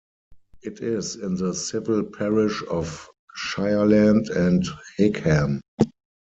[0.63, 3.07] It is in the civil parish of
[3.37, 4.65] Shirland and
[4.97, 5.61] Higham.